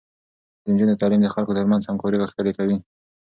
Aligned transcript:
د 0.63 0.65
نجونو 0.73 0.99
تعليم 1.01 1.21
د 1.23 1.27
خلکو 1.35 1.55
ترمنځ 1.57 1.83
همکاري 1.85 2.17
غښتلې 2.23 2.51
کوي. 2.57 2.77